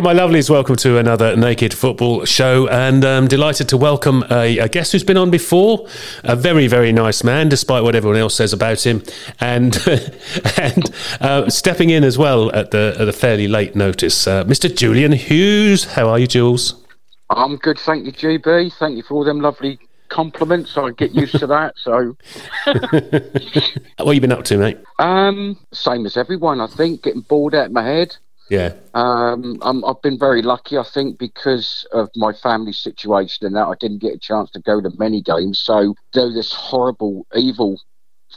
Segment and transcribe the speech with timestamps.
[0.00, 0.48] Welcome, my lovelies.
[0.48, 5.04] Welcome to another Naked Football show, and I'm delighted to welcome a, a, guest who's
[5.04, 5.86] been on before.
[6.24, 9.02] A very, very nice man, despite what everyone else says about him,
[9.40, 9.76] and
[10.56, 14.74] and uh, stepping in as well at the at a fairly late notice, uh, Mr.
[14.74, 15.84] Julian Hughes.
[15.84, 16.82] How are you, Jules?
[17.28, 18.72] I'm good, thank you, GB.
[18.78, 20.78] Thank you for all them lovely compliments.
[20.78, 21.74] I get used to that.
[21.76, 22.16] So,
[22.64, 24.78] what have you been up to, mate?
[24.98, 27.02] Um, same as everyone, I think.
[27.02, 28.16] Getting bored out of my head.
[28.50, 28.74] Yeah.
[28.94, 33.68] Um, i have been very lucky, I think, because of my family situation and that
[33.68, 35.60] I didn't get a chance to go to many games.
[35.60, 37.80] So, though this horrible, evil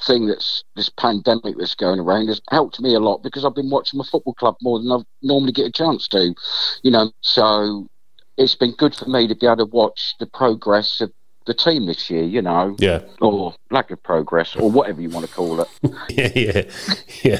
[0.06, 3.72] thing that's this pandemic that's going around has helped me a lot because I've been
[3.72, 6.36] watching my football club more than I normally get a chance to,
[6.84, 7.12] you know.
[7.22, 7.88] So,
[8.38, 11.12] it's been good for me to be able to watch the progress of
[11.46, 15.28] the team this year, you know, yeah, or lack of progress, or whatever you want
[15.28, 15.68] to call it.
[16.10, 17.40] yeah, yeah,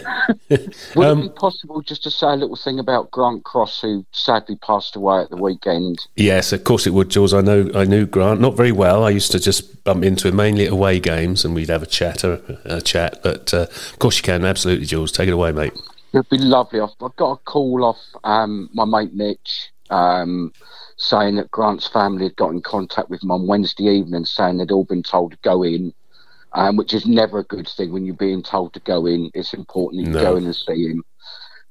[0.50, 0.58] yeah.
[0.96, 4.06] Would um, it be possible just to say a little thing about Grant Cross, who
[4.12, 6.00] sadly passed away at the weekend?
[6.16, 7.34] Yes, of course it would, Jules.
[7.34, 9.04] I know, I knew Grant not very well.
[9.04, 11.88] I used to just bump into him mainly at away games, and we'd have a
[11.88, 13.22] chat, a, a chat.
[13.24, 15.12] But uh, of course you can, absolutely, Jules.
[15.12, 15.74] Take it away, mate.
[16.14, 16.80] It'd be lovely.
[16.80, 19.72] I've, I've got a call off um, my mate Mitch.
[19.90, 20.54] Um,
[21.04, 24.72] saying that Grant's family had got in contact with him on Wednesday evening, saying they'd
[24.72, 25.94] all been told to go in,
[26.54, 29.30] um, which is never a good thing when you're being told to go in.
[29.34, 30.32] It's important that you no.
[30.32, 31.04] go in and see him.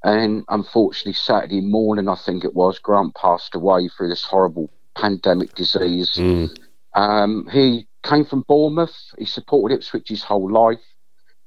[0.05, 5.55] And unfortunately, Saturday morning, I think it was, Grant passed away through this horrible pandemic
[5.55, 6.13] disease.
[6.17, 6.55] Mm.
[6.95, 8.97] Um, he came from Bournemouth.
[9.17, 10.85] He supported Ipswich his whole life.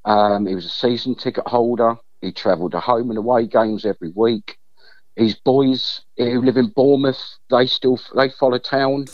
[0.05, 1.97] Um, he was a season ticket holder.
[2.21, 4.57] He travelled to home and away games every week
[5.15, 9.05] his boys who live in Bournemouth, they still they follow town.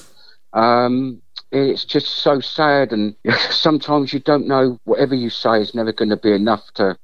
[0.53, 3.15] Um, it's just so sad, and
[3.49, 4.79] sometimes you don't know.
[4.85, 6.97] Whatever you say is never going to be enough to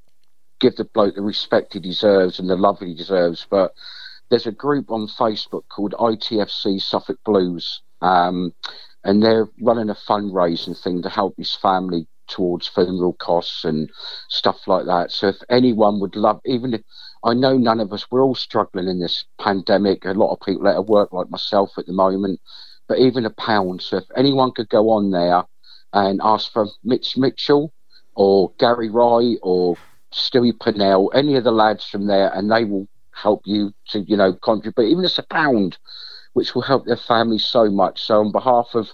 [0.60, 3.46] give the bloke the respect he deserves and the love he deserves.
[3.50, 3.74] But
[4.30, 8.54] there's a group on Facebook called ITFC Suffolk Blues, um,
[9.04, 13.90] and they're running a fundraising thing to help his family towards funeral costs and
[14.30, 15.12] stuff like that.
[15.12, 16.82] So if anyone would love, even if
[17.24, 20.06] I know none of us, we're all struggling in this pandemic.
[20.06, 22.40] A lot of people out of work, like myself at the moment,
[22.88, 23.82] but even a pound.
[23.82, 25.44] So if anyone could go on there
[25.94, 27.74] and ask for Mitch Mitchell
[28.16, 29.78] or Gary Rye or
[30.14, 34.16] Stewie Purnell, any of the lads from there, and they will help you to, you
[34.16, 35.78] know, contribute, even just a pound,
[36.34, 38.02] which will help their family so much.
[38.02, 38.90] So on behalf of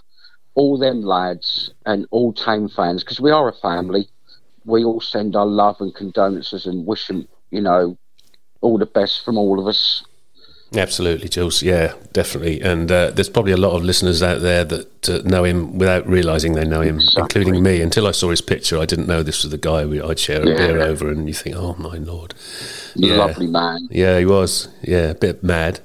[0.54, 4.08] all them lads and all Tame fans, because we are a family,
[4.64, 7.96] we all send our love and condolences and wish them, you know,
[8.60, 10.04] all the best from all of us.
[10.76, 11.62] Absolutely, Jules.
[11.62, 12.60] Yeah, definitely.
[12.60, 16.06] And uh, there's probably a lot of listeners out there that uh, know him without
[16.06, 17.42] realizing they know him, exactly.
[17.42, 17.80] including me.
[17.80, 20.42] Until I saw his picture, I didn't know this was the guy we, I'd share
[20.42, 20.56] a yeah.
[20.56, 21.10] beer over.
[21.10, 22.34] And you think, oh my lord,
[22.96, 23.14] yeah.
[23.14, 23.86] lovely man.
[23.90, 24.68] Yeah, he was.
[24.82, 25.80] Yeah, a bit mad.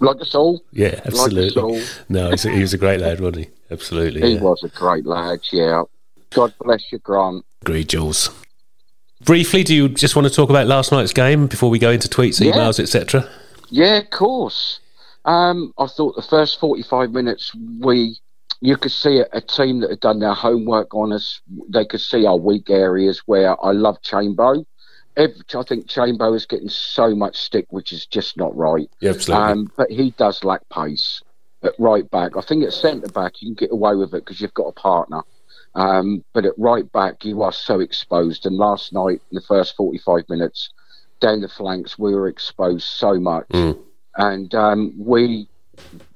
[0.00, 0.62] Like us all.
[0.72, 1.50] Yeah, absolutely.
[1.50, 3.50] Like no, he was a great lad, wasn't he?
[3.70, 4.20] Absolutely.
[4.22, 4.40] He yeah.
[4.40, 5.40] was a great lad.
[5.52, 5.84] Yeah.
[6.30, 7.44] God bless you, Grant.
[7.62, 8.30] Agreed, Jules.
[9.24, 12.08] Briefly, do you just want to talk about last night's game before we go into
[12.08, 13.28] tweets, emails, etc.?
[13.68, 14.80] Yeah, of course.
[15.24, 18.18] Um, I thought the first 45 minutes, we
[18.62, 21.40] you could see a, a, team that had done their homework on us.
[21.68, 24.64] They could see our weak areas where I love Chambo.
[25.20, 28.90] Every, I think Chambo is getting so much stick, which is just not right.
[29.00, 29.52] Yeah, absolutely.
[29.52, 31.22] Um, but he does lack pace
[31.62, 32.38] at right back.
[32.38, 34.72] I think at centre back you can get away with it because you've got a
[34.72, 35.22] partner.
[35.74, 38.46] Um, but at right back you are so exposed.
[38.46, 40.70] And last night, in the first 45 minutes,
[41.20, 43.46] down the flanks, we were exposed so much.
[43.48, 43.78] Mm.
[44.16, 45.48] And um, we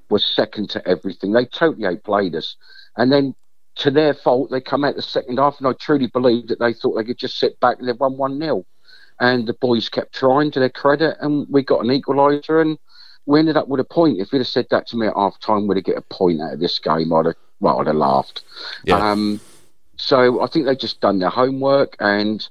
[0.08, 1.32] were second to everything.
[1.32, 2.56] They totally outplayed us.
[2.96, 3.34] And then
[3.76, 6.72] to their fault, they come out the second half, and I truly believe that they
[6.72, 8.64] thought they could just sit back and they've won 1 0
[9.20, 12.78] and the boys kept trying to their credit, and we got an equaliser, and
[13.26, 14.20] we ended up with a point.
[14.20, 16.40] If you'd have said that to me at half time, we'd have get a point
[16.40, 17.12] out of this game.
[17.12, 18.42] I'd have, well, I'd have laughed.
[18.84, 18.96] Yeah.
[18.96, 19.40] Um,
[19.96, 22.46] so I think they just done their homework and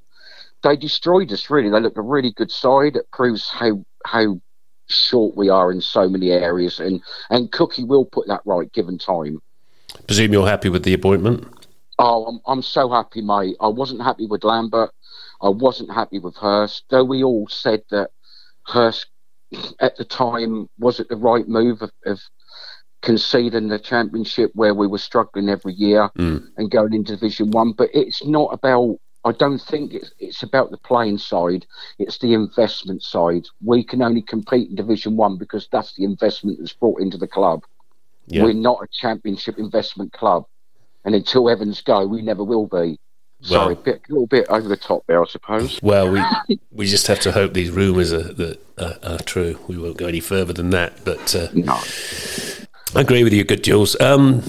[0.63, 1.49] they destroyed us.
[1.49, 2.95] Really, they looked a really good side.
[2.95, 4.39] It proves how how
[4.87, 8.97] short we are in so many areas, and and Cookie will put that right given
[8.97, 9.41] time.
[10.07, 11.45] Presume you're happy with the appointment.
[11.99, 13.55] Oh, I'm, I'm so happy, mate.
[13.61, 14.91] I wasn't happy with Lambert.
[15.43, 18.11] I wasn't happy with Hurst, though we all said that
[18.65, 19.07] Hurst
[19.79, 22.19] at the time was it the right move of, of
[23.01, 26.41] conceding the championship where we were struggling every year mm.
[26.57, 27.73] and going into Division One.
[27.73, 28.97] But it's not about.
[29.25, 31.65] I don't think it's, it's about the playing side.
[31.97, 33.45] It's the investment side.
[33.63, 37.27] We can only compete in Division One because that's the investment that's brought into the
[37.27, 37.63] club.
[38.27, 38.43] Yeah.
[38.43, 40.45] We're not a championship investment club,
[41.03, 42.99] and until Evans go, we never will be.
[43.43, 45.79] Sorry, a bit, a little bit over the top there, I suppose.
[45.81, 49.59] Well, we we just have to hope these rumours are that are, are, true.
[49.67, 51.03] We won't go any further than that.
[51.03, 51.79] But uh, no,
[52.95, 53.99] I agree with you, good Jules.
[53.99, 54.43] Um,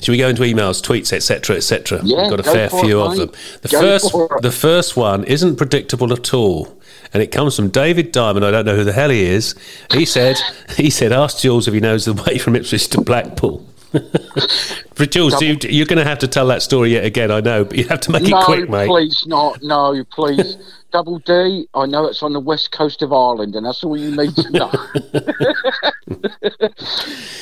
[0.00, 2.00] should we go into emails, tweets, etc., etc.?
[2.04, 3.32] Yeah, We've got a fair few it, of them.
[3.62, 4.12] The go first,
[4.42, 6.78] the first one isn't predictable at all,
[7.14, 8.44] and it comes from David Diamond.
[8.44, 9.54] I don't know who the hell he is.
[9.92, 10.36] He said,
[10.76, 13.66] he said, ask Jules if he knows the way from Ipswich to Blackpool.
[14.96, 17.30] but Jules, you, are going to have to tell that story yet again.
[17.30, 18.86] I know, but you have to make no, it quick, mate.
[18.86, 19.62] please not.
[19.62, 20.56] No, please.
[20.92, 21.66] Double D.
[21.74, 24.50] I know it's on the west coast of Ireland, and that's all you need to
[24.50, 24.70] know.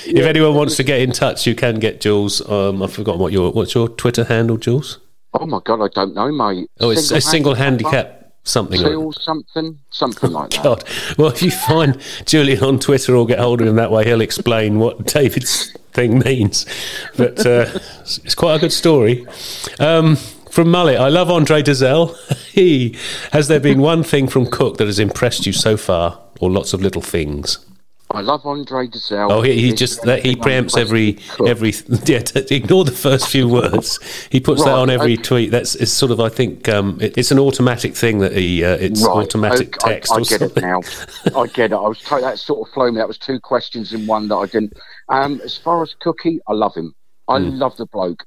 [0.06, 2.46] if anyone wants to get in touch, you can get Jules.
[2.49, 4.99] Um, I've forgotten what your what's your Twitter handle, Jules.
[5.35, 6.70] Oh my god, I don't know, mate.
[6.81, 8.20] Oh, it's single a single handicap.
[8.46, 10.62] Something like something, something like that.
[10.62, 10.85] God,
[11.17, 14.20] well, if you find Julian on Twitter or get hold of him that way, he'll
[14.20, 16.67] explain what David's thing means.
[17.17, 19.26] But uh, it's quite a good story.
[19.81, 20.17] Um,
[20.50, 22.14] from Mullet, I love Andre Dozzell.
[22.52, 22.96] he
[23.32, 26.73] has there been one thing from Cook that has impressed you so far, or lots
[26.73, 27.58] of little things?
[28.14, 29.31] I love Andre Dozzell.
[29.31, 31.72] Oh, he, he just that he preempts every every
[32.05, 32.22] yeah.
[32.56, 33.99] ignore the first few words.
[34.31, 35.22] He puts right, that on every okay.
[35.22, 35.50] tweet.
[35.50, 38.76] That's it's sort of I think um, it, it's an automatic thing that he uh,
[38.76, 39.16] it's right.
[39.16, 39.94] automatic okay.
[39.94, 40.12] text.
[40.12, 40.62] I, I get something.
[40.62, 40.81] it now.
[41.40, 41.76] I get it.
[41.76, 42.94] I was t- that sort of flowing.
[42.94, 44.75] That was two questions in one that I didn't.
[45.08, 46.94] Um, as far as Cookie, I love him.
[47.26, 47.58] I mm.
[47.58, 48.25] love the bloke.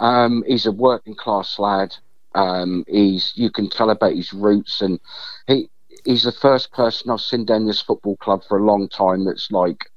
[0.00, 1.96] Um, he's a working class lad.
[2.34, 5.00] Um, he's you can tell about his roots, and
[5.46, 5.70] he
[6.04, 9.24] he's the first person I've seen down this football club for a long time.
[9.24, 9.90] That's like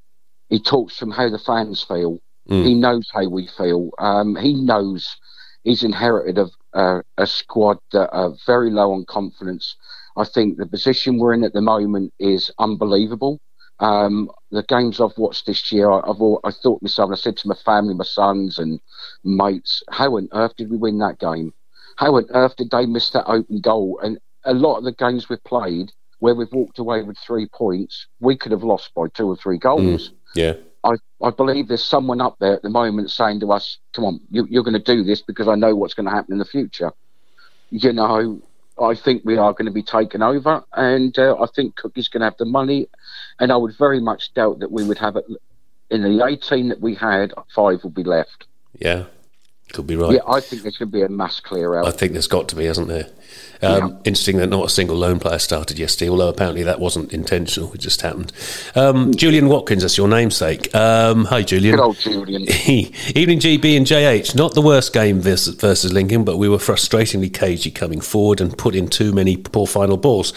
[0.50, 2.19] he talks from how the fans feel.
[2.50, 2.65] Mm.
[2.65, 3.91] He knows how we feel.
[4.00, 5.15] Um, he knows
[5.63, 9.75] he's inherited a, a, a squad that are very low on confidence.
[10.17, 13.39] I think the position we're in at the moment is unbelievable.
[13.79, 17.38] Um, the games I've watched this year, I, have all, I thought myself, I said
[17.38, 18.79] to my family, my sons and
[19.23, 21.53] mates, how on earth did we win that game?
[21.97, 24.00] How on earth did they miss that open goal?
[24.03, 28.07] And a lot of the games we've played, where we've walked away with three points,
[28.19, 30.10] we could have lost by two or three goals.
[30.10, 30.54] Mm, yeah.
[30.84, 34.19] I, I believe there's someone up there at the moment saying to us, come on,
[34.30, 36.45] you, you're going to do this because I know what's going to happen in the
[36.45, 36.92] future.
[37.69, 38.42] You know,
[38.81, 42.22] I think we are going to be taken over, and uh, I think Cookie's going
[42.22, 42.88] to have the money,
[43.39, 45.25] and I would very much doubt that we would have it
[45.89, 47.34] in the 18 that we had.
[47.56, 48.46] Five will be left.
[48.78, 49.06] Yeah,
[49.72, 50.13] could be right.
[50.13, 51.88] Yeah, I think there should be a mass clear out.
[51.88, 53.10] I think there's got to be, hasn't there?
[53.63, 53.97] Um, yeah.
[54.03, 57.71] Interesting that not a single loan player started yesterday, although apparently that wasn't intentional.
[57.74, 58.33] It just happened.
[58.75, 60.74] Um, Julian Watkins, that's your namesake.
[60.75, 61.75] Um, hi, Julian.
[61.75, 62.41] Good old Julian.
[62.68, 64.35] Evening, GB and JH.
[64.35, 68.57] Not the worst game versus, versus Lincoln, but we were frustratingly cagey coming forward and
[68.57, 70.33] put in too many poor final balls.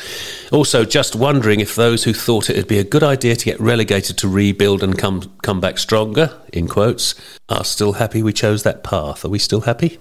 [0.52, 3.58] Also, just wondering if those who thought it would be a good idea to get
[3.58, 7.14] relegated to rebuild and come come back stronger, in quotes,
[7.48, 9.24] are still happy we chose that path.
[9.24, 9.98] Are we still happy?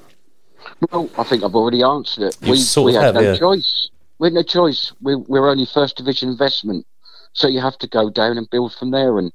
[0.92, 2.38] Well, I think I've already answered it.
[2.42, 3.38] You we we had no yeah.
[3.38, 3.90] choice.
[4.20, 4.94] We had no choice.
[5.02, 6.86] We, we're only first division investment.
[7.34, 9.18] So you have to go down and build from there.
[9.20, 9.32] And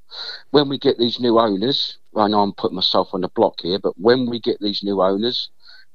[0.51, 3.79] when we get these new owners, I know I'm putting myself on the block here,
[3.79, 5.51] but when we get these new owners,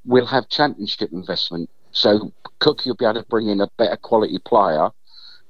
[0.05, 1.69] we'll have championship investment.
[1.91, 4.91] So Cookie will be able to bring in a better quality player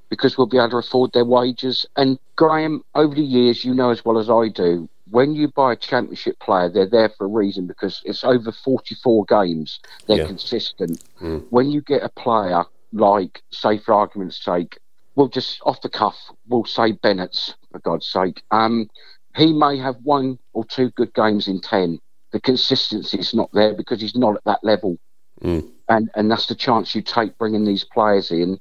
[0.10, 1.86] because we'll be able to afford their wages.
[1.98, 5.74] And Graham, over the years, you know as well as I do, when you buy
[5.74, 9.80] a championship player, they're there for a reason because it's over 44 games.
[10.08, 10.28] They're yeah.
[10.28, 11.04] consistent.
[11.22, 11.46] Mm.
[11.50, 14.80] When you get a player like, say, for argument's sake,
[15.16, 18.44] we'll just off the cuff, we'll say Bennett's, for God's sake.
[18.52, 18.90] Um,
[19.36, 22.00] he may have one or two good games in 10.
[22.32, 24.98] The consistency is not there because he's not at that level.
[25.42, 25.70] Mm.
[25.88, 28.60] And, and that's the chance you take bringing these players in.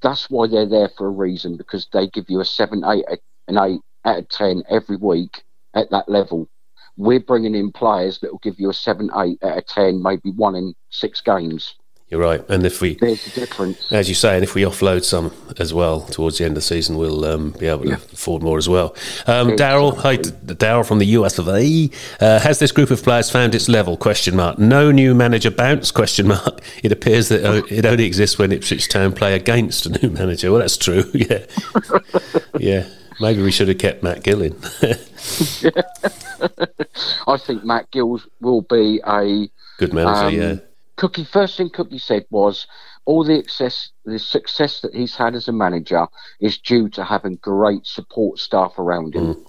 [0.00, 3.04] That's why they're there for a reason because they give you a 7, 8,
[3.48, 5.42] an 8 out of 10 every week
[5.74, 6.48] at that level.
[6.96, 10.30] We're bringing in players that will give you a 7, 8 out of 10, maybe
[10.30, 11.74] one in six games.
[12.10, 15.04] You're right, and if we there's a difference, as you say, and if we offload
[15.04, 17.94] some as well towards the end of the season, we'll um, be able to yeah.
[17.96, 18.96] afford more as well.
[19.26, 21.90] Um, Daryl, hi, Daryl from the US of A.
[22.18, 23.98] Uh, has this group of players found its level?
[23.98, 24.58] Question mark.
[24.58, 25.90] No new manager bounce?
[25.90, 26.62] Question mark.
[26.82, 30.50] It appears that uh, it only exists when Ipswich Town play against a new manager.
[30.50, 31.04] Well, that's true.
[31.12, 31.44] Yeah,
[32.58, 32.86] yeah.
[33.20, 34.56] Maybe we should have kept Matt Gill in.
[37.26, 39.48] I think Matt Gill will be a
[39.78, 40.26] good manager.
[40.26, 40.56] Um, yeah.
[40.96, 41.24] Cookie.
[41.24, 42.66] First thing Cookie said was
[43.04, 46.06] all the success, the success that he's had as a manager
[46.40, 49.34] is due to having great support staff around him.
[49.34, 49.46] Mm.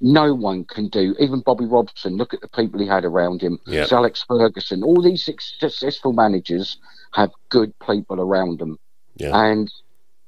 [0.00, 1.14] No one can do.
[1.18, 2.16] Even Bobby Robson.
[2.16, 3.58] Look at the people he had around him.
[3.66, 3.92] Yep.
[3.92, 4.82] Alex Ferguson.
[4.82, 6.78] All these successful managers
[7.12, 8.78] have good people around them,
[9.16, 9.30] yeah.
[9.34, 9.72] and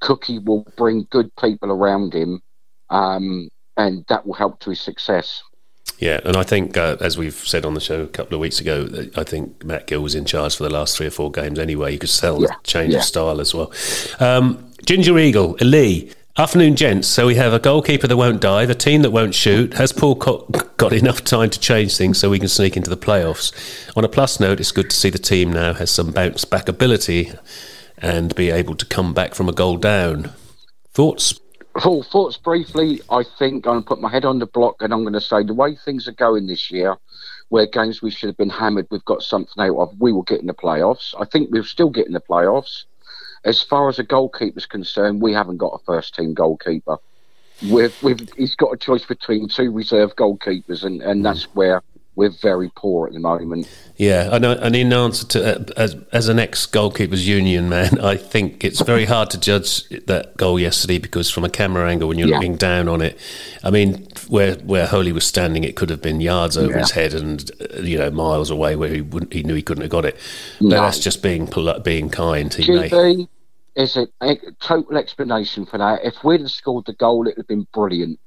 [0.01, 2.43] Cookie will bring good people around him
[2.91, 5.43] um, and that will help to his success.
[5.99, 8.59] Yeah, and I think, uh, as we've said on the show a couple of weeks
[8.61, 11.59] ago, I think Matt Gill was in charge for the last three or four games
[11.59, 11.93] anyway.
[11.93, 12.99] You could sell Yeah, the change yeah.
[13.01, 13.73] of style as well.
[14.19, 16.13] Um, Ginger Eagle, Lee.
[16.39, 17.07] Afternoon, gents.
[17.09, 19.75] So we have a goalkeeper that won't dive, a team that won't shoot.
[19.75, 23.53] Has Paul got enough time to change things so we can sneak into the playoffs?
[23.95, 26.67] On a plus note, it's good to see the team now has some bounce back
[26.69, 27.33] ability
[27.99, 30.33] and be able to come back from a goal down.
[30.95, 31.39] Thoughts?
[31.75, 33.01] Well, thoughts briefly.
[33.11, 35.21] I think I'm going to put my head on the block and I'm going to
[35.21, 36.97] say the way things are going this year,
[37.49, 40.01] where games we should have been hammered, we've got something out of.
[40.01, 41.15] We will get in the playoffs.
[41.19, 42.85] I think we'll still get in the playoffs.
[43.45, 46.99] As far as a goalkeeper's concerned, we haven't got a first team goalkeeper.
[47.71, 51.55] We've, we've, he's got a choice between two reserve goalkeepers, and, and that's mm.
[51.55, 51.83] where
[52.21, 53.67] we're very poor at the moment.
[53.97, 54.53] Yeah, I know.
[54.53, 58.83] And in answer to uh, as as an ex goalkeepers union man, I think it's
[58.83, 62.37] very hard to judge that goal yesterday because from a camera angle, when you're Yeah.
[62.37, 63.19] looking down on it,
[63.65, 66.81] I mean, where where Holy was standing, it could have been yards over Yeah.
[66.81, 69.83] his head and uh, you know miles away where he wouldn't, he knew he couldn't
[69.83, 70.17] have got it.
[70.61, 70.81] But No.
[70.83, 71.49] that's just being
[71.83, 72.53] being kind.
[72.53, 73.27] He may,
[73.77, 76.01] is a, a total explanation for that.
[76.05, 78.19] If we'd have scored the goal, it would have been brilliant.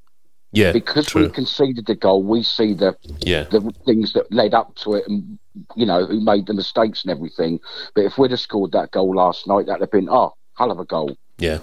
[0.53, 1.23] Yeah, Because true.
[1.23, 5.03] we conceded the goal, we see the yeah, the things that led up to it
[5.07, 5.37] and
[5.75, 7.59] you know who made the mistakes and everything
[7.93, 10.79] but if we'd have scored that goal last night that'd have been oh hell of
[10.79, 11.59] a goal yeah.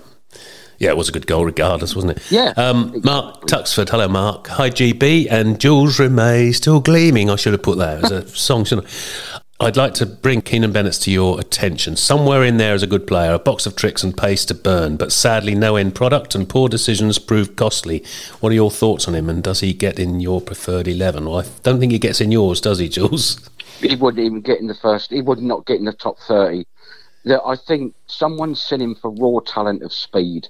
[0.78, 2.30] Yeah, it was a good goal regardless, wasn't it?
[2.30, 4.46] Yeah, Um, Mark Tuxford, hello, Mark.
[4.46, 5.26] Hi, GB.
[5.30, 7.28] And Jules Rimet, still gleaming.
[7.28, 9.40] I should have put that as a song, shouldn't I?
[9.62, 11.94] I'd like to bring Keanan Bennett to your attention.
[11.94, 14.96] Somewhere in there is a good player, a box of tricks and pace to burn,
[14.96, 18.02] but sadly no end product and poor decisions prove costly.
[18.40, 21.26] What are your thoughts on him and does he get in your preferred 11?
[21.26, 23.50] Well, I don't think he gets in yours, does he, Jules?
[23.80, 26.64] he wouldn't even get in the first he would not get in the top 30
[27.24, 30.48] that i think someone's seen him for raw talent of speed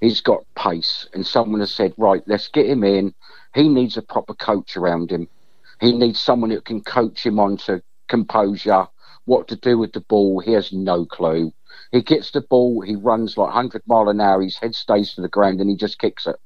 [0.00, 3.14] he's got pace and someone has said right let's get him in
[3.54, 5.28] he needs a proper coach around him
[5.80, 7.82] he needs someone who can coach him on to
[8.14, 8.86] composure
[9.24, 11.52] what to do with the ball he has no clue
[11.90, 15.20] he gets the ball he runs like 100 mile an hour his head stays to
[15.20, 16.36] the ground and he just kicks it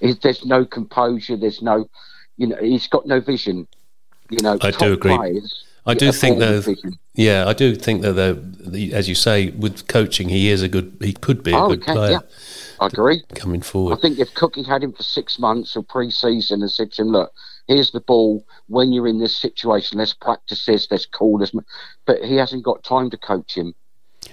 [0.00, 1.88] He- there's no composure there's no
[2.36, 3.66] you know he's got no vision
[4.30, 5.16] you know I do agree.
[5.16, 6.92] players I do think though, vision.
[7.14, 10.68] yeah, I do think that though, the, as you say, with coaching, he is a
[10.68, 12.18] good, he could be a Oh, good okay, player yeah.
[12.78, 13.22] I agree.
[13.34, 16.92] coming forward, I think if Cookie had him for six months or pre-season and said
[16.92, 17.32] to him, "Look,
[17.68, 18.44] here's the ball.
[18.66, 20.88] When you're in this situation, let's practice this.
[20.90, 21.52] Let's call this,"
[22.06, 23.74] but he hasn't got time to coach him.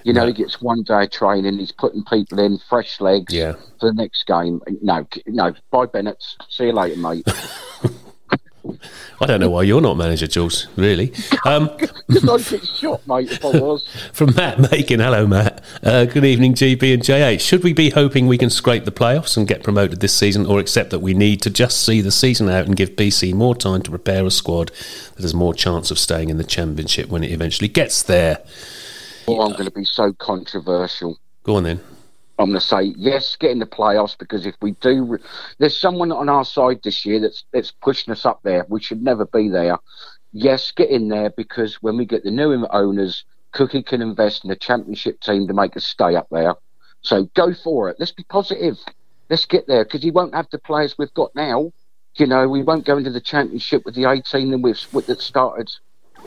[0.04, 0.28] You know, No.
[0.28, 1.60] he gets one day of training.
[1.60, 3.54] He's putting people in fresh legs Yeah.
[3.80, 4.62] for the next game.
[4.82, 5.54] No, no.
[5.72, 6.24] Bye, Bennett.
[6.50, 7.28] See you later, mate.
[9.22, 10.68] I don't know why you're not manager, Jules.
[10.76, 11.14] Really.
[11.46, 11.70] Um,
[12.08, 13.88] Because I'd get shot, mate, if I was.
[14.14, 15.64] from Matt Macon, hello Matt.
[15.84, 17.40] Uh, good evening, GB and JH.
[17.40, 20.60] Should we be hoping we can scrape the playoffs and get promoted this season, or
[20.60, 23.82] accept that we need to just see the season out and give BC more time
[23.84, 24.72] to prepare a squad
[25.16, 28.44] that has more chance of staying in the championship when it eventually gets there?
[29.28, 31.18] Well, I'm going to be so controversial.
[31.44, 31.82] Go on then.
[32.38, 35.18] I'm going to say yes, get in the playoffs because if we do,
[35.58, 38.66] there's someone on our side this year that's that's pushing us up there.
[38.70, 39.78] We should never be there.
[40.34, 43.24] Yes, get in there because when we get the new owners,
[43.54, 46.56] Cookie can invest in a championship team to make us stay up there.
[47.02, 47.98] So go for it.
[48.00, 48.78] Let's be positive.
[49.30, 51.72] Let's get there because he won't have the players we've got now.
[52.16, 55.72] You know, we won't go into the championship with the 18 that we've that started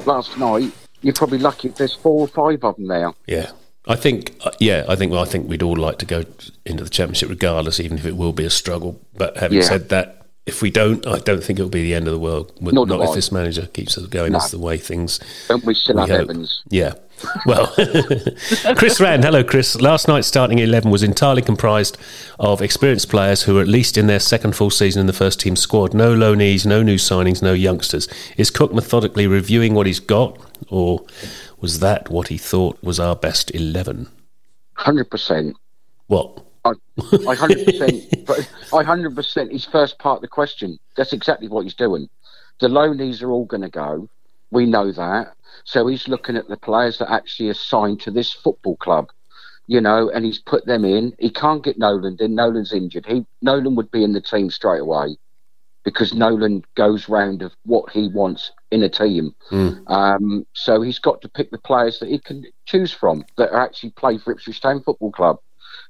[0.06, 0.72] last night.
[1.02, 3.12] You're probably lucky if there's four or five of them there.
[3.26, 3.52] Yeah.
[3.88, 5.10] I think, uh, yeah, I think.
[5.12, 6.24] Well, I think we'd all like to go
[6.66, 9.00] into the championship, regardless, even if it will be a struggle.
[9.16, 9.64] But having Yeah.
[9.64, 12.52] said that, if we don't, I don't think it'll be the end of the world.
[12.62, 14.32] Do Not if this manager keeps us going.
[14.32, 14.38] No.
[14.38, 15.18] That's the way things.
[15.50, 16.20] And we still we have hope.
[16.30, 16.62] Evans.
[16.70, 16.92] Yeah.
[17.46, 17.66] Well,
[18.76, 19.80] Chris Rand, hello, Chris.
[19.80, 21.96] Last night's starting 11 was entirely comprised
[22.38, 25.40] of experienced players who are at least in their second full season in the first
[25.40, 25.94] team squad.
[25.94, 28.06] No loanees, no new signings, no youngsters.
[28.36, 31.02] Is Cook methodically reviewing what he's got, or
[31.60, 34.08] was that what he thought was our best 11?
[34.74, 35.56] Hundred percent.
[36.06, 36.44] What?
[36.64, 36.72] I,
[37.28, 38.26] I hundred percent.
[38.26, 39.52] But I hundred percent.
[39.52, 40.78] His first part of the question.
[40.96, 42.08] That's exactly what he's doing.
[42.60, 44.08] The loanies are all going to go.
[44.50, 45.34] We know that.
[45.64, 49.08] So he's looking at the players that actually are signed to this football club.
[49.66, 51.12] You know, and he's put them in.
[51.18, 52.16] He can't get Nolan.
[52.18, 53.04] Then Nolan's injured.
[53.06, 55.16] He Nolan would be in the team straight away
[55.88, 59.34] because Nolan goes round of what he wants in a team.
[59.86, 63.60] Um, so he's got to pick the players that he can choose from that are
[63.64, 65.38] actually play for Ipswich Town Football Club.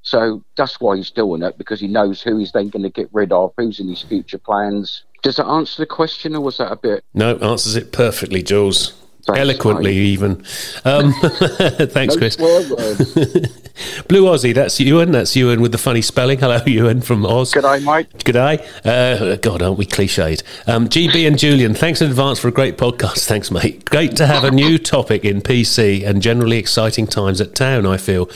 [0.01, 3.09] So that's why he's doing it because he knows who he's then going to get
[3.11, 5.03] rid of, who's in his future plans.
[5.21, 7.03] Does that answer the question, or was that a bit?
[7.13, 8.93] No, answers it perfectly, Jules.
[9.37, 10.07] Eloquently, mate.
[10.07, 10.43] even.
[10.85, 12.35] Um, thanks, Chris.
[14.07, 15.11] Blue Aussie, that's Ewan.
[15.11, 16.39] That's Ewan with the funny spelling.
[16.39, 17.53] Hello, Ewan from Oz.
[17.53, 18.09] G'day, mate.
[18.19, 18.59] G'day.
[18.85, 20.43] Uh, God, aren't we cliched?
[20.67, 23.25] Um, GB and Julian, thanks in advance for a great podcast.
[23.29, 23.85] Thanks, mate.
[23.85, 27.97] Great to have a new topic in PC and generally exciting times at town, I
[27.97, 28.29] feel.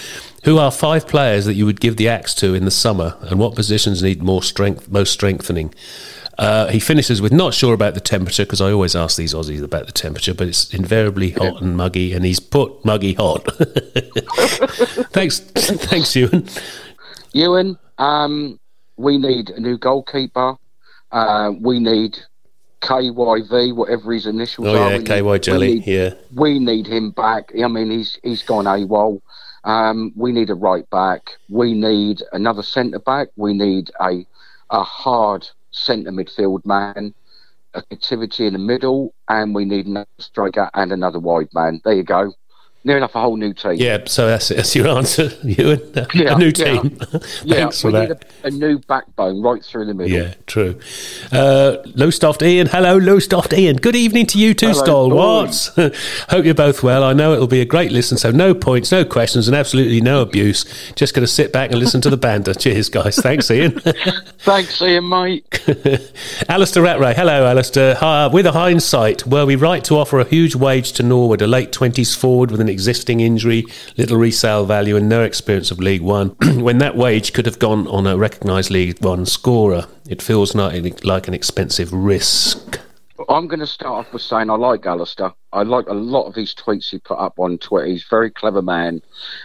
[0.46, 3.40] Who are five players that you would give the axe to in the summer, and
[3.40, 5.74] what positions need more strength, most strengthening?
[6.38, 9.64] Uh, he finishes with not sure about the temperature because I always ask these Aussies
[9.64, 13.44] about the temperature, but it's invariably hot and muggy, and he's put muggy hot.
[15.12, 16.48] thanks, thanks, Ewan.
[17.34, 18.60] Ewan, um,
[18.98, 20.56] we need a new goalkeeper.
[21.12, 22.18] Uh, we need
[22.82, 24.92] KYV, whatever his initials Oh are.
[24.92, 25.74] yeah, We KY need- we Jelly.
[25.76, 26.14] need- Yeah.
[26.34, 27.52] we need him back.
[27.62, 29.22] I mean, he's he's gone AWOL.
[29.64, 31.30] Um, we need a right back.
[31.50, 33.30] We need another centre back.
[33.38, 34.26] We need a
[34.70, 37.14] a hard centre midfield man,
[37.76, 41.82] activity in the middle, and we need another striker and another wide man.
[41.84, 42.34] There you go.
[42.86, 43.76] Near enough a whole new team.
[43.76, 45.80] Yeah, so that's, that's your answer, Ewan.
[46.14, 46.52] Yeah, a new yeah.
[46.52, 46.98] team.
[47.46, 48.10] Yeah, Thanks for we that.
[48.10, 50.12] need a, a new backbone right through the middle.
[50.12, 50.78] Yeah, true.
[51.32, 53.78] Uh, Lowestoft Ian, hello, Lowestoft Ian.
[53.78, 55.68] Good evening to you too, Hello, stalwarts.
[56.30, 57.06] Hope you're both well.
[57.06, 60.22] I know it'll be a great listen, so no points, no questions, and absolutely no
[60.22, 60.66] abuse.
[60.96, 62.54] Just going to sit back and listen to the banter.
[62.54, 63.16] Cheers, guys.
[63.16, 63.80] Thanks, Ian.
[64.40, 65.46] Thanks, Ian, mate.
[66.50, 67.96] Alistair Rattray, hello, Alistair.
[67.96, 71.48] Hi, with a hindsight, were we right to offer a huge wage to Norwood, a
[71.48, 73.64] late 20s forward with an existing injury,
[73.96, 77.88] little resale value, and no experience of League One, when that wage could have gone
[77.88, 79.86] on a recognised League One scorer?
[80.10, 82.80] It feels like, like an expensive risk.
[83.30, 85.34] I'm going to start off with saying I like Alistair.
[85.52, 87.88] I like a lot of his tweets he put up on Twitter.
[87.88, 89.02] He's a very clever man.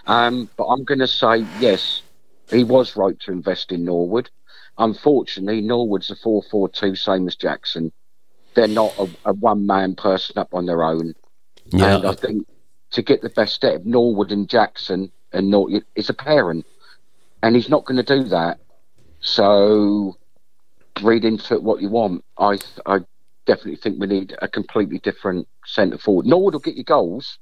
[0.06, 2.02] Um, but I'm going to say, yes,
[2.50, 4.30] he was right to invest in Norwood.
[4.78, 7.92] Unfortunately, Norwood's a 4 4 2, same as Jackson.
[8.54, 11.14] They're not a, a one man person up on their own.
[11.66, 12.46] Yeah, And I think
[12.92, 16.64] to get the best out of Norwood and Jackson and Norwood, it's a pairing.
[17.42, 18.58] And he's not going to do that.
[19.20, 20.16] So
[21.02, 22.24] read into it what you want.
[22.38, 23.00] I I
[23.46, 26.26] definitely think we need a completely different centre forward.
[26.26, 27.38] Norwood will get you goals,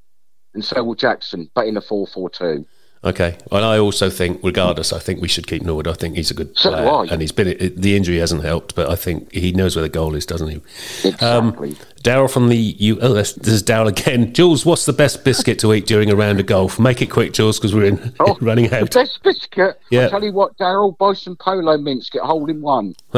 [0.55, 2.67] and so will Jackson, but in a 4 4 2.
[3.05, 3.37] Okay.
[3.53, 5.87] and I also think, regardless, I think we should keep Norwood.
[5.87, 7.05] I think he's a good So do player, I.
[7.13, 10.15] and he's been the injury hasn't helped, but I think he knows where the goal
[10.15, 10.57] is, doesn't he?
[11.09, 11.77] Exactly.
[12.03, 12.99] Daryl from the U.
[13.01, 14.33] Oh, this, this is Daryl again.
[14.35, 16.79] Jules, what's the best biscuit to eat during a round of golf?
[16.79, 18.95] Make it quick, Jules, because we're in oh, running the out.
[18.95, 19.81] best biscuit.
[19.91, 20.03] Yeah.
[20.05, 22.95] I'll tell you what, Daryl, buy some polo mints, get a hole in one.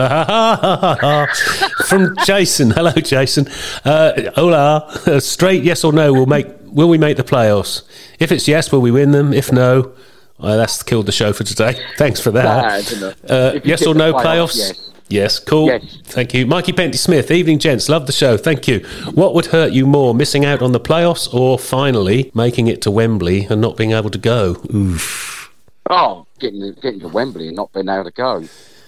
[1.87, 2.71] from Jason.
[2.71, 3.47] Hello, Jason.
[3.85, 5.21] Uh, hola.
[5.21, 6.13] Straight yes or no?
[6.13, 6.47] We'll make.
[6.79, 7.83] Will we make the playoffs?
[8.21, 9.33] If it's yes, will we win them?
[9.33, 9.95] If no,
[10.39, 11.75] uh, that's killed the show for today.
[11.97, 12.63] Thanks for that.
[12.63, 13.29] Bad, isn't it?
[13.29, 14.57] Uh, yes or no playoffs, playoffs?
[14.57, 14.91] yes.
[15.09, 15.67] Yes, cool.
[15.67, 15.99] Yes.
[16.05, 16.47] Thank you.
[16.47, 17.89] Mikey Penty Smith, evening gents.
[17.89, 18.37] Love the show.
[18.37, 18.87] Thank you.
[19.15, 22.93] What would hurt you more, missing out on the playoffs or finally making it to
[22.93, 24.63] Wembley and not being able to go?
[24.73, 25.53] Oof.
[25.91, 28.45] Oh, getting, getting to Wembley and not being able to go.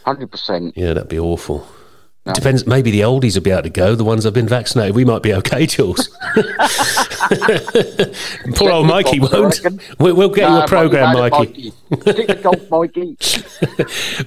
[0.07, 0.75] 100%.
[0.77, 1.67] Yeah, that'd be awful.
[2.35, 2.67] Depends.
[2.67, 3.95] Maybe the oldies will be able to go.
[3.95, 6.09] The ones that have been vaccinated, we might be okay, Jules.
[8.55, 9.61] Poor old Mikey won't.
[9.99, 12.35] We'll, we'll get you a program, Mikey, Mikey.
[12.43, 13.17] Golf, Mikey.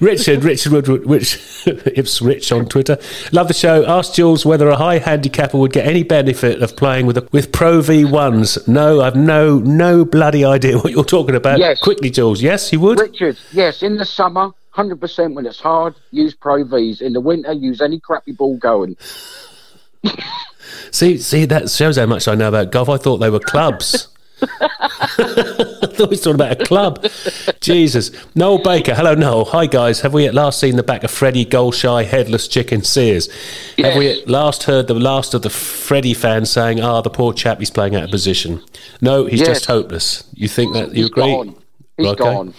[0.00, 2.98] Richard, Richard Woodward, which it's Rich on Twitter.
[3.32, 3.84] Love the show.
[3.86, 7.52] Ask Jules whether a high handicapper would get any benefit of playing with a, with
[7.52, 8.66] Pro V ones.
[8.66, 11.58] No, I've no no bloody idea what you're talking about.
[11.58, 11.80] Yes.
[11.80, 12.42] Quickly, Jules.
[12.42, 12.98] Yes, he would.
[12.98, 17.00] Richard, yes, in the summer, 100% when it's hard, use Pro Vs.
[17.00, 18.96] In the winter, use any crappy ball going.
[20.90, 22.88] See, see, that shows how much I know about golf.
[22.88, 24.08] I thought they were clubs.
[24.42, 27.06] I thought he was talking about a club.
[27.60, 28.10] Jesus.
[28.34, 28.94] Noel Baker.
[28.94, 29.44] Hello, Noel.
[29.46, 30.00] Hi, guys.
[30.00, 33.28] Have we at last seen the back of Freddie Golshy, headless chicken Sears?
[33.78, 37.32] Have we at last heard the last of the Freddie fans saying, ah, the poor
[37.32, 38.60] chap, he's playing out of position?
[39.00, 39.48] No, he's Yes.
[39.48, 40.24] just hopeless.
[40.34, 40.88] You think that?
[40.90, 41.22] You He's agree?
[41.32, 41.54] gone.
[41.96, 42.24] He's Okay.
[42.24, 42.54] gone.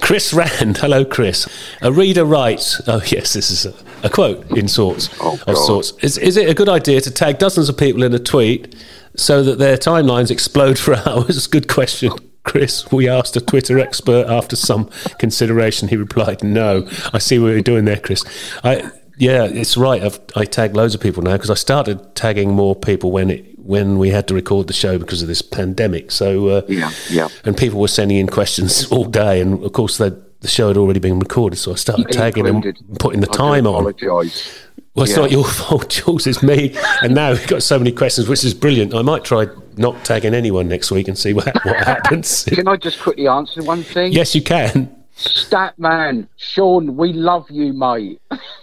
[0.00, 1.48] Chris Rand, hello, Chris.
[1.82, 5.92] A reader writes, "Oh yes, this is a, a quote in sorts Oh, of sorts.
[6.02, 8.74] Is, is it a good idea to tag dozens of people in a tweet
[9.16, 11.46] so that their timelines explode for hours?
[11.46, 15.88] Good question." Chris, we asked a Twitter expert after some consideration.
[15.88, 18.24] He replied, "No." I see what you're doing there, Chris.
[18.64, 20.02] I, yeah, it's right.
[20.02, 23.44] I've, I tag loads of people now because I started tagging more people when it
[23.70, 26.10] when we had to record the show because of this pandemic.
[26.10, 27.28] So uh, Yeah, yeah.
[27.44, 30.76] and people were sending in questions all day, and of course the the show had
[30.78, 32.80] already been recorded, so I started tagging Included.
[32.88, 33.84] and putting the I time on.
[33.84, 35.16] Well, it's yeah.
[35.16, 36.26] not your fault, Jules.
[36.26, 36.74] It's me.
[37.02, 38.94] And now we've got so many questions, which is brilliant.
[38.94, 42.44] I might try not tagging anyone next week and see what what happens.
[42.44, 44.12] Can I just quickly answer one thing?
[44.12, 44.96] yes, you can.
[45.16, 48.20] Statman, Sean, we love you, mate.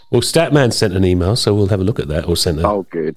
[0.09, 2.25] Well, Statman sent an email, so we'll have a look at that.
[2.27, 3.15] Or sent a, Oh, good.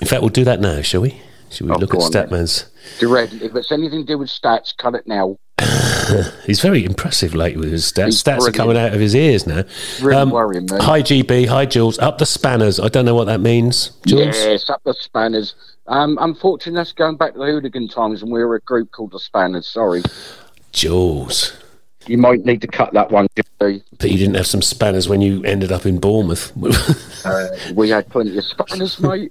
[0.00, 1.20] In fact, we'll do that now, shall we?
[1.50, 2.28] Should we Oh, look at go on then.
[2.28, 2.66] Statman's?
[2.98, 3.32] Direct.
[3.34, 5.36] If it's anything to do with stats, cut it now.
[6.46, 8.06] He's very impressive lately with his stats.
[8.06, 9.64] He's Stats are coming out of his ears now.
[10.00, 10.78] Really worrying me.
[10.80, 11.46] Hi, GB.
[11.48, 11.98] Hi, Jules.
[11.98, 12.80] Up the spanners.
[12.80, 13.90] I don't know what that means.
[14.06, 14.36] Jules?
[14.36, 15.54] Yes, up the Spanners.
[15.86, 19.10] Um, unfortunately, that's going back to the hooligan times, and we were a group called
[19.12, 19.66] the Spanners.
[19.66, 20.02] Sorry,
[20.72, 21.52] Jules.
[22.06, 23.28] You might need to cut that one.
[23.58, 26.52] But you didn't have some spanners when you ended up in Bournemouth.
[27.22, 29.30] Uh, we had plenty of Spanners, mate.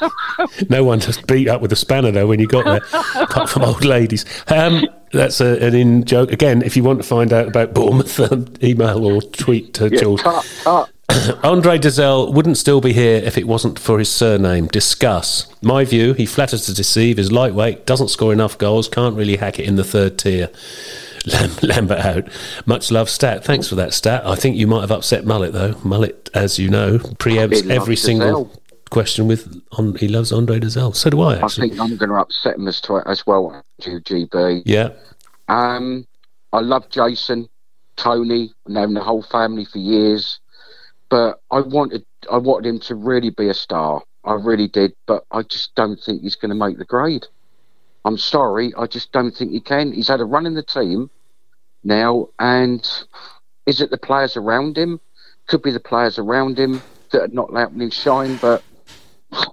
[0.70, 2.80] no one just beat up with a spanner though when you got there,
[3.22, 4.24] apart from old ladies.
[4.48, 6.32] Um, that's a, an in joke.
[6.32, 10.00] Again, if you want to find out about Bournemouth, um, email or tweet to yeah,
[10.00, 10.22] Jules.
[10.22, 10.90] cut, cut.
[11.44, 14.68] Andre Dozzell wouldn't still be here if it wasn't for his surname.
[14.68, 15.52] Discuss.
[15.60, 19.58] My view, he flatters to deceive, is lightweight, doesn't score enough goals, can't really hack
[19.58, 20.48] it in the third tier.
[21.26, 22.28] Lam- Lambert out.
[22.66, 23.44] Much love, Stat.
[23.44, 24.26] Thanks for that, Stat.
[24.26, 25.74] I think you might have upset Mullet, though.
[25.84, 28.60] Mullet, as you know, preempts every single Dozzell.
[28.90, 30.94] question with on, he loves Andre Dozzell.
[30.94, 34.62] So do I, I think I'm going to upset him as, tw- as well, GB.
[34.64, 34.90] yeah.
[35.48, 36.06] Um,
[36.52, 37.48] I love Jason,
[37.96, 40.40] Tony, known the whole family for years,
[41.08, 44.02] but I wanted I wanted him to really be a star.
[44.24, 47.26] I really did, but I just don't think he's going to make the grade.
[48.04, 49.92] I'm sorry, I just don't think he can.
[49.92, 51.10] He's had a run in the team
[51.84, 52.86] now, and
[53.66, 55.00] is it the players around him?
[55.46, 58.62] Could be the players around him that are not letting him shine, but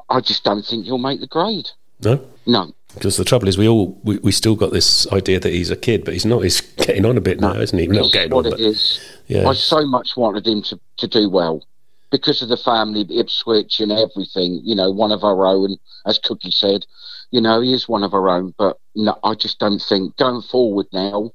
[0.09, 1.69] I just don't think he'll make the grade.
[1.99, 2.23] No?
[2.45, 5.71] No, Because the trouble is, we all we, we still got this idea that he's
[5.71, 6.43] a kid, but he's not.
[6.43, 7.87] He's getting on a bit now, isn't he?
[7.87, 8.99] Not getting on, but is.
[9.27, 9.47] yeah.
[9.47, 11.63] I so much wanted him to, to do well
[12.11, 14.61] because of the family, Ipswich, and everything.
[14.63, 16.85] You know, one of our own, as Cookie said.
[17.31, 20.41] You know, he is one of our own, but no, I just don't think going
[20.41, 21.31] forward now,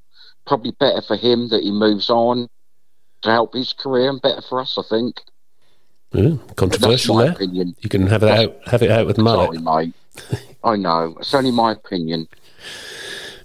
[0.47, 2.49] probably better for him that he moves on
[3.23, 5.21] to help his career, and better for us, I think.
[6.13, 7.33] Yeah, controversial there.
[7.33, 7.75] opinion.
[7.81, 9.55] You can have it out, have it out with Mullet.
[9.61, 9.95] Sorry, mate.
[10.65, 11.17] I know.
[11.21, 12.29] It's only my opinion.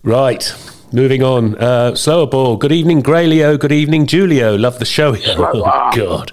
[0.04, 0.54] Right.
[0.94, 1.56] Moving on.
[1.58, 2.56] Uh, slower ball.
[2.56, 3.60] Good evening, Graylio.
[3.60, 4.56] Good evening, Julio.
[4.58, 5.16] Love the show.
[5.38, 6.32] Oh, God.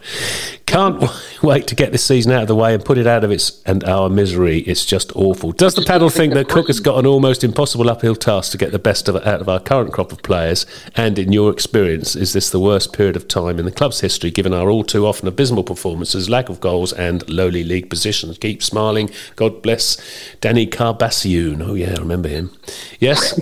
[0.75, 1.09] Can't
[1.43, 3.63] wait to get this season out of the way and put it out of its
[3.65, 4.59] and our misery.
[4.63, 5.53] It's just awful.
[5.53, 8.59] Does the panel think think that Cook has got an almost impossible uphill task to
[8.59, 10.67] get the best of out of our current crop of players?
[10.97, 14.33] And in your experience, is this the worst period of time in the club's history,
[14.33, 18.37] given our all too often abysmal performances, lack of goals, and lowly league positions?
[18.39, 19.11] Keep smiling.
[19.37, 19.97] God bless
[20.41, 21.65] Danny Karbassiyoon.
[21.65, 22.51] Oh yeah, I remember him.
[22.99, 23.41] Yes.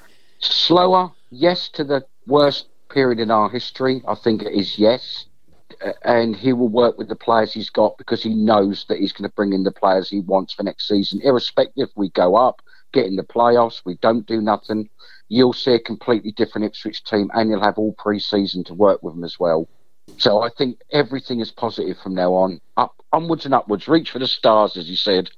[0.40, 4.02] Slower, yes, to the worst period in our history.
[4.06, 5.24] I think it is yes.
[6.04, 9.28] And he will work with the players he's got because he knows that he's going
[9.28, 11.20] to bring in the players he wants for next season.
[11.22, 14.88] Irrespective, we go up, get in the playoffs, we don't do nothing.
[15.28, 19.14] You'll see a completely different Ipswich team, and you'll have all pre-season to work with
[19.14, 19.68] them as well.
[20.18, 22.60] So I think everything is positive from now on.
[22.76, 23.88] Up, onwards and upwards.
[23.88, 25.30] Reach for the stars, as you said.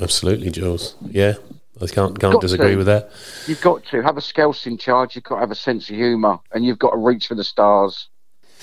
[0.00, 0.96] Absolutely, Jules.
[1.08, 1.34] Yeah,
[1.80, 2.76] I can't can't disagree to.
[2.76, 3.10] with that.
[3.46, 5.14] You've got to have a Scouse in charge.
[5.14, 7.44] You've got to have a sense of humour, and you've got to reach for the
[7.44, 8.08] stars.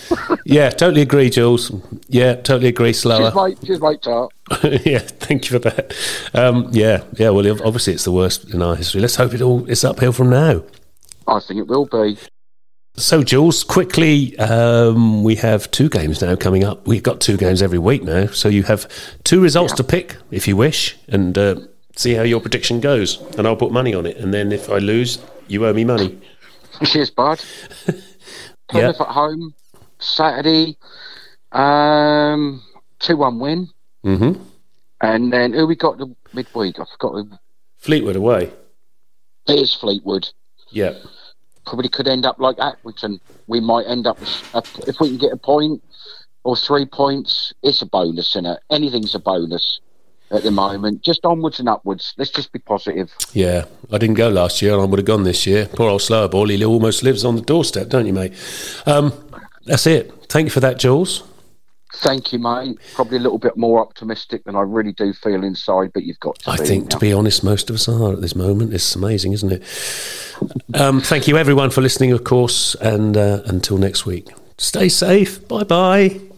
[0.46, 1.72] Yeah, totally agree, Jules.
[2.08, 2.94] Yeah, totally agree.
[2.94, 3.32] Slower.
[3.34, 3.58] mate.
[3.66, 4.02] Cheers, mate.
[4.02, 4.32] Tart.
[4.86, 5.94] yeah, thank you for that.
[6.34, 7.30] Um, yeah, yeah.
[7.30, 9.02] Well, obviously it's the worst in our history.
[9.02, 10.64] Let's hope it all is uphill from now.
[11.28, 12.18] I think it will be.
[12.96, 16.86] So, Jules, quickly, um, we have two games now coming up.
[16.86, 18.86] We've got two games every week now, so you have
[19.24, 19.78] two results Yeah.
[19.78, 21.56] to pick if you wish, and uh,
[21.96, 23.22] see how your prediction goes.
[23.38, 26.20] And I'll put money on it, and then if I lose, you owe me money.
[26.84, 27.42] Cheers, bud.
[28.74, 28.90] Yeah.
[28.90, 29.54] At home
[30.02, 30.78] Saturday.
[31.52, 32.64] Um,
[33.00, 33.70] two one win,
[34.04, 34.34] hmm
[35.02, 36.80] and then who we got the midweek?
[36.80, 37.14] I forgot.
[37.14, 37.30] Who.
[37.78, 38.52] Fleetwood away.
[39.48, 40.30] It is Fleetwood.
[40.70, 40.94] Yeah.
[41.66, 43.20] Probably could end up like Accrington.
[43.48, 44.20] We might end up
[44.88, 45.84] if we can get a point
[46.44, 47.54] or three points.
[47.64, 48.60] It's a bonus, isn't it?
[48.70, 49.80] Anything's a bonus
[50.32, 51.02] at the moment.
[51.04, 52.14] Just onwards and upwards.
[52.18, 53.12] Let's just be positive.
[53.34, 55.68] Yeah, I didn't go last year, and I would have gone this year.
[55.74, 56.48] Poor old slower ball.
[56.48, 58.34] He almost lives on the doorstep, don't you, mate?
[58.86, 59.14] Um,
[59.66, 60.12] that's it.
[60.30, 61.24] Thank you for that, Jules.
[61.94, 62.78] Thank you, mate.
[62.94, 66.40] Probably a little bit more optimistic than I really do feel inside, but you've got
[66.40, 68.74] to I think, to be honest, most of us are at this moment.
[68.74, 69.64] It's amazing, isn't it?
[70.74, 74.30] Um, thank you, everyone, for listening, of course, and uh, until next week.
[74.58, 75.46] Stay safe.
[75.48, 76.31] Bye bye.